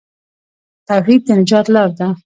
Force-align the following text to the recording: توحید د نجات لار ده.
توحید 0.87 1.21
د 1.27 1.29
نجات 1.39 1.65
لار 1.73 1.89
ده. 1.99 2.07